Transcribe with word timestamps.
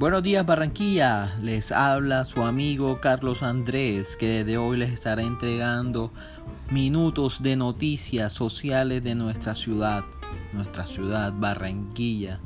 Buenos 0.00 0.22
días 0.22 0.46
Barranquilla, 0.46 1.36
les 1.42 1.70
habla 1.70 2.24
su 2.24 2.40
amigo 2.40 3.02
Carlos 3.02 3.42
Andrés 3.42 4.16
que 4.16 4.28
desde 4.28 4.56
hoy 4.56 4.78
les 4.78 4.92
estará 4.92 5.20
entregando 5.20 6.10
minutos 6.70 7.42
de 7.42 7.54
noticias 7.54 8.32
sociales 8.32 9.04
de 9.04 9.14
nuestra 9.14 9.54
ciudad, 9.54 10.02
nuestra 10.54 10.86
ciudad 10.86 11.34
Barranquilla. 11.36 12.40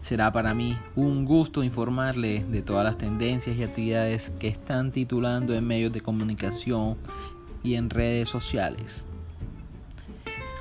Será 0.00 0.32
para 0.32 0.52
mí 0.52 0.76
un 0.96 1.26
gusto 1.26 1.62
informarles 1.62 2.50
de 2.50 2.60
todas 2.60 2.82
las 2.82 2.98
tendencias 2.98 3.56
y 3.56 3.62
actividades 3.62 4.32
que 4.40 4.48
están 4.48 4.90
titulando 4.90 5.54
en 5.54 5.64
medios 5.64 5.92
de 5.92 6.00
comunicación 6.00 6.96
y 7.62 7.76
en 7.76 7.88
redes 7.88 8.28
sociales. 8.28 9.04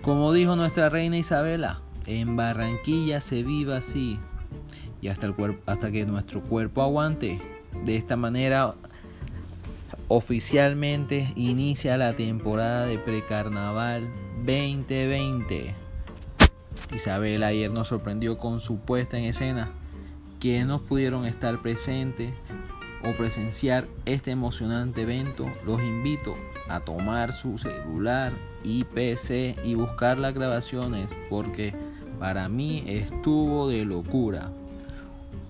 Como 0.00 0.32
dijo 0.32 0.56
nuestra 0.56 0.88
reina 0.88 1.18
Isabela, 1.18 1.82
en 2.06 2.34
Barranquilla 2.34 3.20
se 3.20 3.42
vive 3.42 3.76
así 3.76 4.18
y 5.04 5.08
hasta, 5.10 5.26
el 5.26 5.34
cuerpo, 5.34 5.62
hasta 5.70 5.92
que 5.92 6.06
nuestro 6.06 6.40
cuerpo 6.42 6.80
aguante. 6.80 7.38
De 7.84 7.94
esta 7.94 8.16
manera 8.16 8.74
oficialmente 10.08 11.30
inicia 11.36 11.98
la 11.98 12.16
temporada 12.16 12.86
de 12.86 12.98
precarnaval 12.98 14.08
2020. 14.46 15.74
Isabel 16.94 17.42
ayer 17.42 17.70
nos 17.70 17.88
sorprendió 17.88 18.38
con 18.38 18.60
su 18.60 18.78
puesta 18.78 19.18
en 19.18 19.24
escena. 19.24 19.72
Quienes 20.40 20.66
no 20.66 20.80
pudieron 20.80 21.26
estar 21.26 21.60
presentes 21.60 22.32
o 23.04 23.12
presenciar 23.12 23.86
este 24.06 24.30
emocionante 24.30 25.02
evento, 25.02 25.52
los 25.66 25.82
invito 25.82 26.32
a 26.70 26.80
tomar 26.80 27.34
su 27.34 27.58
celular 27.58 28.32
y 28.62 28.84
PC 28.84 29.56
y 29.64 29.74
buscar 29.74 30.16
las 30.16 30.32
grabaciones 30.32 31.10
porque 31.28 31.74
para 32.18 32.48
mí 32.48 32.84
estuvo 32.86 33.68
de 33.68 33.84
locura. 33.84 34.50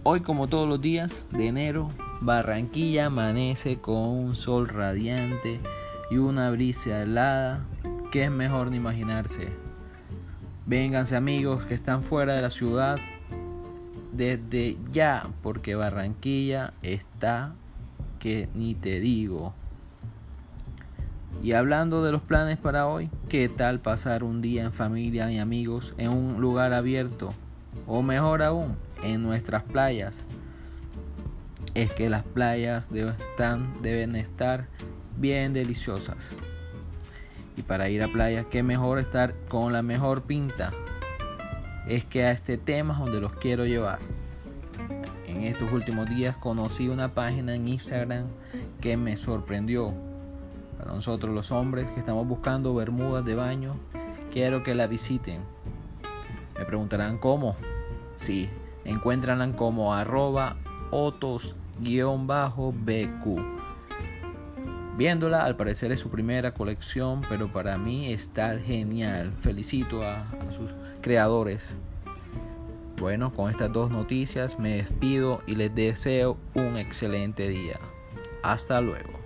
Hoy 0.06 0.20
como 0.20 0.48
todos 0.48 0.68
los 0.68 0.82
días 0.82 1.26
de 1.30 1.48
enero, 1.48 1.90
Barranquilla 2.20 3.06
amanece 3.06 3.80
con 3.80 3.96
un 3.96 4.34
sol 4.34 4.68
radiante 4.68 5.62
y 6.10 6.18
una 6.18 6.50
brisa 6.50 7.00
helada 7.00 7.64
que 8.12 8.24
es 8.24 8.30
mejor 8.30 8.70
ni 8.70 8.76
imaginarse. 8.76 9.48
Vénganse 10.66 11.16
amigos 11.16 11.64
que 11.64 11.72
están 11.72 12.02
fuera 12.02 12.34
de 12.34 12.42
la 12.42 12.50
ciudad 12.50 12.98
desde 14.12 14.76
ya 14.92 15.26
porque 15.42 15.74
Barranquilla 15.74 16.74
está 16.82 17.54
que 18.18 18.50
ni 18.54 18.74
te 18.74 19.00
digo. 19.00 19.54
Y 21.42 21.52
hablando 21.52 22.04
de 22.04 22.12
los 22.12 22.20
planes 22.20 22.58
para 22.58 22.86
hoy, 22.88 23.08
¿qué 23.30 23.48
tal 23.48 23.78
pasar 23.78 24.22
un 24.22 24.42
día 24.42 24.64
en 24.64 24.72
familia 24.74 25.32
y 25.32 25.38
amigos 25.38 25.94
en 25.96 26.10
un 26.10 26.42
lugar 26.42 26.74
abierto? 26.74 27.32
O 27.86 28.02
mejor 28.02 28.42
aún, 28.42 28.76
en 29.04 29.22
nuestras 29.22 29.62
playas. 29.62 30.26
Es 31.74 31.92
que 31.92 32.08
las 32.08 32.24
playas 32.24 32.88
deben 32.90 34.16
estar 34.16 34.68
bien 35.16 35.52
deliciosas. 35.52 36.34
Y 37.56 37.62
para 37.62 37.88
ir 37.88 38.02
a 38.02 38.08
playa, 38.08 38.44
qué 38.50 38.62
mejor 38.62 38.98
estar 38.98 39.34
con 39.48 39.72
la 39.72 39.82
mejor 39.82 40.22
pinta. 40.22 40.72
Es 41.86 42.04
que 42.04 42.24
a 42.24 42.32
este 42.32 42.58
tema 42.58 42.94
es 42.94 43.00
donde 43.00 43.20
los 43.20 43.34
quiero 43.34 43.66
llevar. 43.66 43.98
En 45.26 45.42
estos 45.42 45.72
últimos 45.72 46.08
días 46.08 46.36
conocí 46.36 46.88
una 46.88 47.12
página 47.14 47.54
en 47.54 47.68
Instagram 47.68 48.26
que 48.80 48.96
me 48.96 49.16
sorprendió. 49.16 49.92
Para 50.78 50.92
nosotros 50.92 51.34
los 51.34 51.50
hombres 51.52 51.86
que 51.90 52.00
estamos 52.00 52.26
buscando 52.26 52.74
bermudas 52.74 53.24
de 53.24 53.34
baño, 53.34 53.76
quiero 54.32 54.62
que 54.62 54.74
la 54.74 54.86
visiten. 54.86 55.42
Me 56.58 56.64
preguntarán 56.64 57.18
cómo. 57.18 57.56
Sí, 58.16 58.48
encuentran 58.84 59.52
como 59.52 59.94
arroba 59.94 60.56
otos-bq. 60.90 61.54
Viéndola, 64.96 65.44
al 65.44 65.56
parecer 65.56 65.90
es 65.90 66.00
su 66.00 66.08
primera 66.08 66.54
colección, 66.54 67.22
pero 67.28 67.52
para 67.52 67.76
mí 67.76 68.12
está 68.12 68.56
genial. 68.58 69.32
Felicito 69.40 70.04
a, 70.04 70.20
a 70.20 70.52
sus 70.52 70.70
creadores. 71.00 71.76
Bueno, 73.00 73.32
con 73.34 73.50
estas 73.50 73.72
dos 73.72 73.90
noticias 73.90 74.58
me 74.58 74.76
despido 74.76 75.42
y 75.46 75.56
les 75.56 75.74
deseo 75.74 76.36
un 76.54 76.76
excelente 76.76 77.48
día. 77.48 77.80
Hasta 78.42 78.80
luego. 78.80 79.23